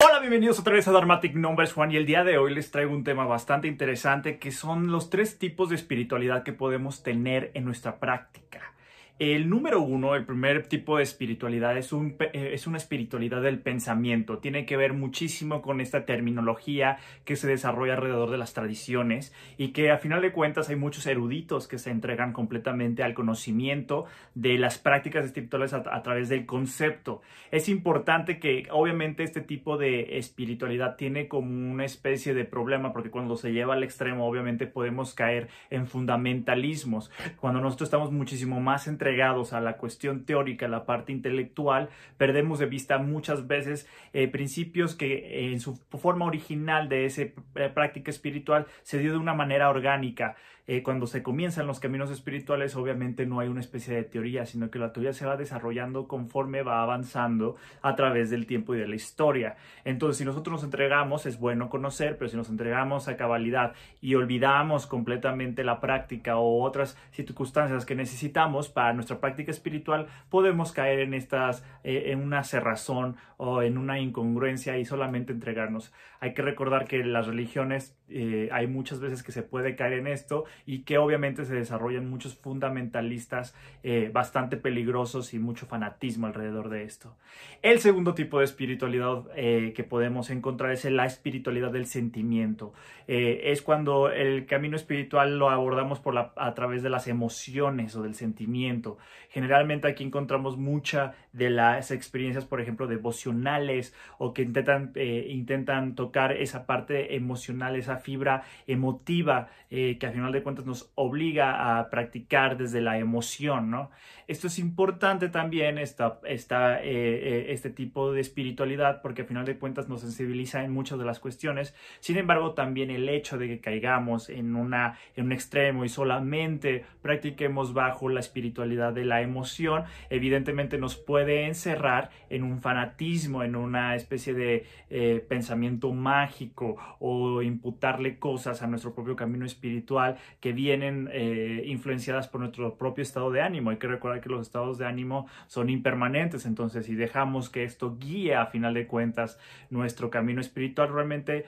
[0.00, 2.94] Hola, bienvenidos otra vez a Dharmatic Numbers Juan y el día de hoy les traigo
[2.94, 7.64] un tema bastante interesante que son los tres tipos de espiritualidad que podemos tener en
[7.64, 8.72] nuestra práctica.
[9.18, 13.58] El número uno, el primer tipo de espiritualidad es, un, eh, es, una espiritualidad del
[13.58, 14.38] pensamiento.
[14.38, 19.72] Tiene que ver muchísimo con esta terminología que se desarrolla alrededor de las tradiciones y
[19.72, 24.04] que a final de cuentas hay muchos eruditos que se entregan completamente al conocimiento
[24.36, 27.20] de las prácticas espirituales a, a través del concepto.
[27.50, 33.10] Es importante que obviamente este tipo de espiritualidad tiene como una especie de problema porque
[33.10, 37.10] cuando se lleva al extremo obviamente podemos caer en fundamentalismos.
[37.40, 39.07] Cuando nosotros estamos muchísimo más entre
[39.52, 45.14] a la cuestión teórica, la parte intelectual, perdemos de vista muchas veces eh, principios que
[45.14, 47.32] eh, en su forma original de esa eh,
[47.74, 50.36] práctica espiritual se dio de una manera orgánica.
[50.84, 54.78] cuando se comienzan los caminos espirituales, obviamente no hay una especie de teoría, sino que
[54.78, 58.94] la teoría se va desarrollando conforme va avanzando a través del tiempo y de la
[58.94, 59.56] historia.
[59.86, 64.14] Entonces, si nosotros nos entregamos, es bueno conocer, pero si nos entregamos a cabalidad y
[64.14, 71.00] olvidamos completamente la práctica o otras circunstancias que necesitamos para nuestra práctica espiritual, podemos caer
[71.00, 75.92] en estas, eh, en una cerrazón o en una incongruencia y solamente entregarnos.
[76.20, 80.08] Hay que recordar que las religiones eh, hay muchas veces que se puede caer en
[80.08, 83.54] esto y que obviamente se desarrollan muchos fundamentalistas
[83.84, 87.16] eh, bastante peligrosos y mucho fanatismo alrededor de esto.
[87.62, 92.72] El segundo tipo de espiritualidad que podemos encontrar es la espiritualidad del sentimiento.
[93.06, 98.14] es cuando el camino espiritual lo abordamos por a través de las emociones o del
[98.14, 98.87] sentimiento
[99.28, 105.94] Generalmente aquí encontramos mucha de las experiencias, por ejemplo, devocionales o que intentan, eh, intentan
[105.94, 111.78] tocar esa parte emocional, esa fibra emotiva eh, que al final de cuentas nos obliga
[111.78, 113.90] a practicar desde la emoción, ¿no?
[114.26, 119.58] Esto es importante también, esta, esta, eh, este tipo de espiritualidad, porque al final de
[119.58, 121.74] cuentas nos sensibiliza en muchas de las cuestiones.
[122.00, 126.84] Sin embargo, también el hecho de que caigamos en, una, en un extremo y solamente
[127.02, 133.56] practiquemos bajo la espiritualidad de la emoción, evidentemente nos puede encerrar en un fanatismo, en
[133.56, 140.52] una especie de eh, pensamiento mágico o imputarle cosas a nuestro propio camino espiritual que
[140.52, 143.70] vienen eh, influenciadas por nuestro propio estado de ánimo.
[143.70, 147.96] Hay que recordar que los estados de ánimo son impermanentes, entonces si dejamos que esto
[147.98, 149.38] guíe a final de cuentas
[149.70, 151.44] nuestro camino espiritual, realmente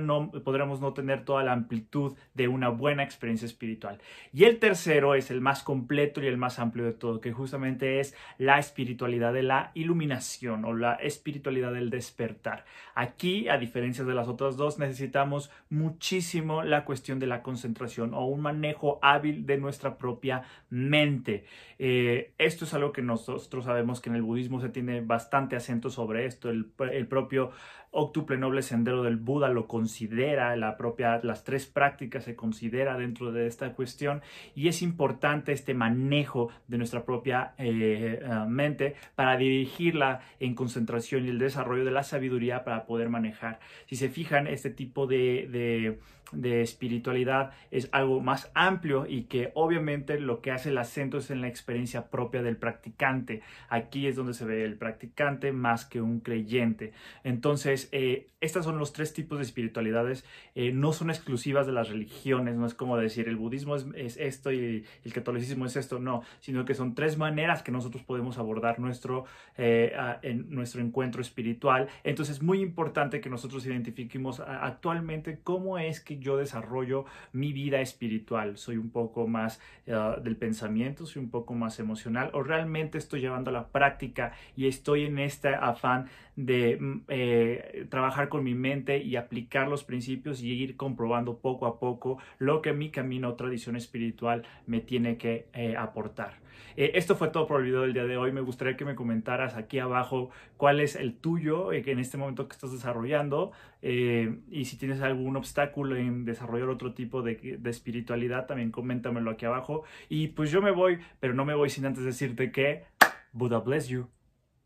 [0.00, 3.98] no, podríamos no tener toda la amplitud de una buena experiencia espiritual.
[4.32, 8.00] Y el tercero es el más completo y el más amplio de todo, que justamente
[8.00, 12.64] es la espiritualidad de la iluminación o la espiritualidad del despertar.
[12.94, 18.24] Aquí, a diferencia de las otras dos, necesitamos muchísimo la cuestión de la concentración o
[18.26, 21.44] un manejo hábil de nuestra propia mente.
[21.78, 25.90] Eh, esto es algo que nosotros sabemos que en el budismo se tiene bastante acento
[25.90, 26.50] sobre esto.
[26.50, 27.52] El, el propio
[27.92, 33.32] octuple noble sendero del Buda lo considera, la propia, las tres prácticas se considera dentro
[33.32, 34.22] de esta cuestión
[34.54, 36.29] y es importante este manejo
[36.68, 42.02] de nuestra propia eh, eh, mente para dirigirla en concentración y el desarrollo de la
[42.02, 43.60] sabiduría para poder manejar.
[43.86, 45.98] Si se fijan, este tipo de, de
[46.32, 51.30] de espiritualidad es algo más amplio y que obviamente lo que hace el acento es
[51.30, 53.42] en la experiencia propia del practicante.
[53.68, 56.92] Aquí es donde se ve el practicante más que un creyente.
[57.24, 60.24] Entonces, eh, estos son los tres tipos de espiritualidades.
[60.54, 64.52] Eh, no son exclusivas de las religiones, no es como decir el budismo es, esto
[64.52, 68.78] y el catolicismo es esto, no, sino que son tres maneras que nosotros podemos abordar
[68.78, 69.24] nuestro,
[69.58, 69.92] eh,
[70.22, 71.88] en nuestro encuentro espiritual.
[72.04, 77.80] Entonces, es muy importante que nosotros identifiquemos actualmente cómo es que yo desarrollo mi vida
[77.80, 78.56] espiritual.
[78.56, 83.20] Soy un poco más eh, del pensamiento, soy un poco más emocional o realmente estoy
[83.20, 88.54] llevando a la práctica y estoy en este afán de mm, eh, trabajar con mi
[88.54, 93.30] mente y aplicar los principios y ir comprobando poco a poco lo que mi camino
[93.30, 96.38] o tradición espiritual me tiene que eh, aportar.
[96.76, 98.32] esto fue todo por el video del día de hoy.
[98.32, 102.54] Me gustaría que me comentaras aquí abajo cuál es el tuyo en este momento que
[102.54, 103.52] estás desarrollando
[103.82, 109.84] y si tienes algún obstáculo desarrollar otro tipo de, de espiritualidad, también coméntamelo aquí abajo.
[110.08, 112.84] Y pues yo me voy, pero no me voy sin antes decirte que
[113.32, 114.08] Buddha bless you.